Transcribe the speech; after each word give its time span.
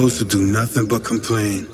Those 0.00 0.18
who 0.18 0.24
do 0.24 0.40
nothing 0.40 0.86
but 0.86 1.04
complain. 1.04 1.68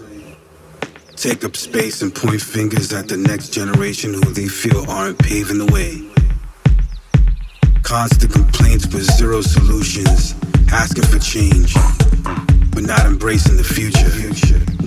Take 1.15 1.45
up 1.45 1.55
space 1.55 2.03
and 2.03 2.13
point 2.13 2.41
fingers 2.41 2.93
at 2.93 3.07
the 3.07 3.17
next 3.17 3.51
generation 3.51 4.15
who 4.15 4.33
they 4.33 4.49
feel 4.49 4.85
aren't 4.91 5.17
paving 5.21 5.59
the 5.59 5.67
way. 5.67 6.03
Constant 7.85 8.33
complaints 8.33 8.93
with 8.93 9.05
zero 9.05 9.43
solutions, 9.43 10.35
asking 10.73 11.05
for 11.05 11.21
change, 11.21 11.75
but 12.75 12.83
not 12.83 13.07
embracing 13.07 13.59
the 13.59 13.63
future. 13.63 14.11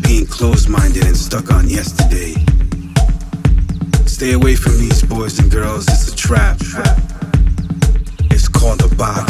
Being 0.01 0.27
closed 0.27 0.67
minded 0.67 1.05
and 1.05 1.15
stuck 1.15 1.49
on 1.49 1.69
yesterday. 1.69 2.35
Stay 4.05 4.33
away 4.33 4.55
from 4.55 4.73
these 4.73 5.01
boys 5.03 5.39
and 5.39 5.49
girls, 5.49 5.87
it's 5.87 6.11
a 6.11 6.15
trap. 6.17 6.57
It's 8.31 8.49
called 8.49 8.81
a 8.81 8.93
box. 8.95 9.28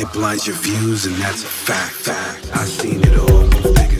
It 0.00 0.10
blinds 0.14 0.46
your 0.46 0.56
views, 0.56 1.04
and 1.04 1.14
that's 1.16 1.42
a 1.42 1.46
fact. 1.46 2.50
I've 2.56 2.66
seen 2.66 3.02
it 3.02 3.18
all. 3.18 3.99